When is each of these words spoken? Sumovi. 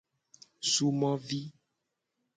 Sumovi. 0.71 1.41